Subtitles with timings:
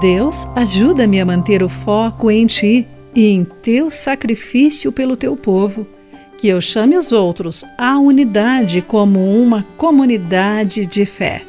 [0.00, 5.86] Deus, ajuda-me a manter o foco em Ti e em Teu sacrifício pelo Teu povo.
[6.38, 11.42] Que eu chame os outros à unidade como uma comunidade de fé.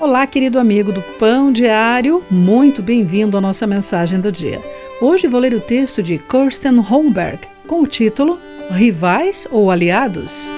[0.00, 4.60] Olá, querido amigo do Pão Diário, muito bem-vindo à nossa mensagem do dia.
[5.00, 7.38] Hoje vou ler o texto de Kirsten Holmberg
[7.68, 8.36] com o título
[8.68, 10.52] Rivais ou Aliados?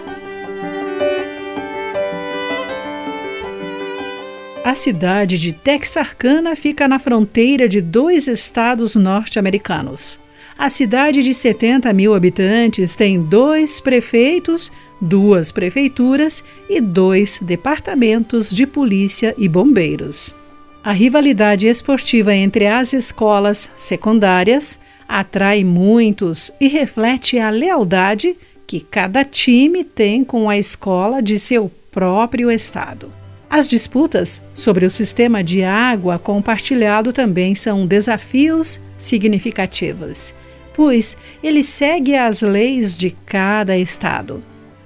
[4.65, 10.19] A cidade de Texarkana fica na fronteira de dois estados norte-americanos.
[10.57, 18.67] A cidade de 70 mil habitantes tem dois prefeitos, duas prefeituras e dois departamentos de
[18.67, 20.35] polícia e bombeiros.
[20.83, 28.35] A rivalidade esportiva entre as escolas secundárias atrai muitos e reflete a lealdade
[28.67, 33.24] que cada time tem com a escola de seu próprio estado.
[33.57, 40.35] As disputas sobre o sistema de água compartilhado também são desafios significativos,
[40.75, 44.43] pois ele segue as leis de cada estado.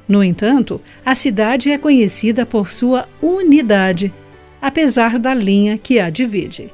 [0.06, 4.12] No entanto, a cidade é conhecida por sua unidade,
[4.60, 6.70] apesar da linha que a divide.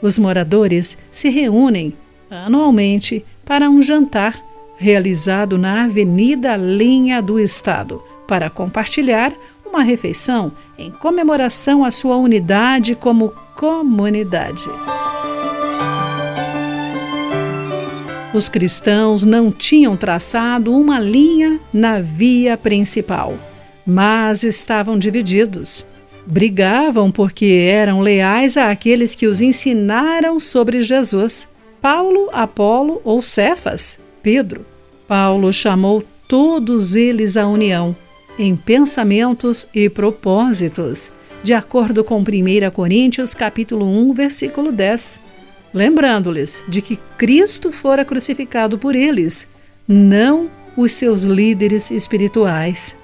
[0.00, 1.92] Os moradores se reúnem
[2.30, 4.40] anualmente para um jantar
[4.76, 9.32] realizado na Avenida Linha do Estado para compartilhar
[9.72, 14.68] uma refeição em comemoração à sua unidade como comunidade.
[18.34, 23.34] Os cristãos não tinham traçado uma linha na via principal,
[23.86, 25.86] mas estavam divididos.
[26.26, 31.48] Brigavam porque eram leais àqueles que os ensinaram sobre Jesus.
[31.80, 34.64] Paulo, Apolo ou Cefas, Pedro.
[35.08, 37.96] Paulo chamou todos eles à união
[38.38, 42.24] em pensamentos e propósitos, de acordo com 1
[42.72, 45.20] Coríntios capítulo 1, versículo 10,
[45.74, 49.48] lembrando-lhes de que Cristo fora crucificado por eles,
[49.86, 52.96] não os seus líderes espirituais.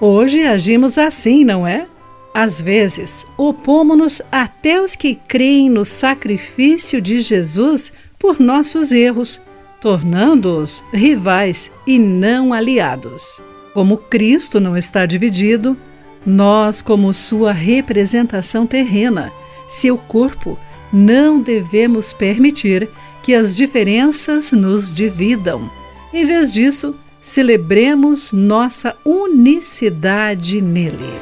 [0.00, 1.86] Hoje agimos assim, não é?
[2.34, 9.40] Às vezes, opomos-nos até os que creem no sacrifício de Jesus por nossos erros,
[9.80, 13.40] tornando-os rivais e não aliados.
[13.74, 15.76] Como Cristo não está dividido,
[16.24, 19.32] nós, como sua representação terrena,
[19.68, 20.56] seu corpo,
[20.92, 22.88] não devemos permitir
[23.24, 25.68] que as diferenças nos dividam.
[26.12, 31.18] Em vez disso, celebremos nossa unicidade nele.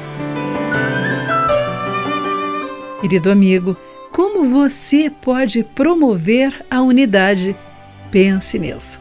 [3.01, 3.75] Querido amigo,
[4.11, 7.57] como você pode promover a unidade?
[8.11, 9.01] Pense nisso.